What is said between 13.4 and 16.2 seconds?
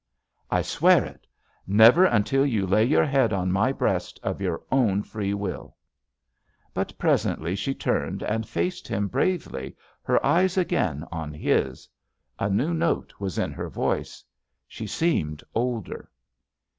her voice. She seemed older.